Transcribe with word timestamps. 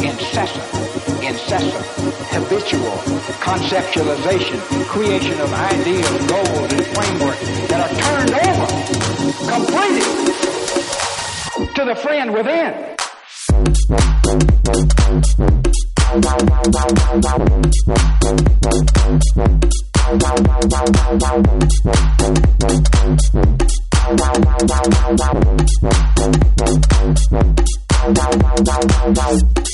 incessant, 0.00 0.64
incessant, 1.22 1.86
habitual 2.30 2.96
conceptualization, 3.40 4.60
creation 4.86 5.40
of 5.40 5.52
ideas, 5.52 6.26
goals, 6.26 6.72
and 6.72 6.86
frameworks 6.86 7.40
that 7.68 7.80
are 7.80 7.92
turned 8.04 8.32
over, 8.46 8.66
completed 9.50 10.06
to 11.74 11.84
the 11.84 11.94
friend 11.96 12.32
within. 12.32 12.96
Wow. 29.16 29.65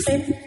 So 0.00 0.39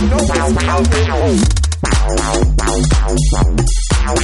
You 0.00 0.10
know 0.10 0.18
Wow, 4.04 4.14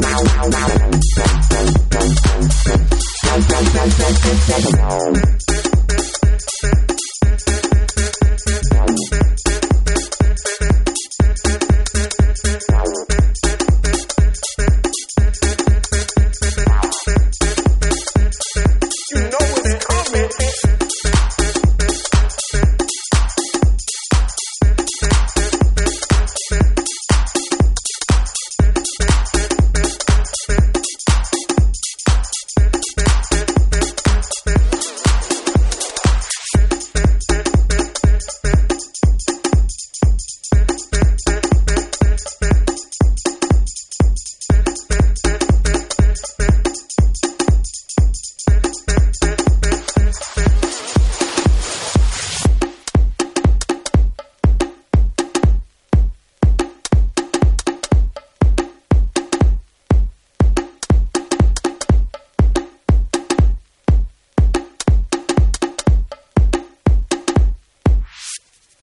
wow, 0.00 0.50
wow. 0.50 0.83
Thank 3.86 5.66
you. 5.66 5.73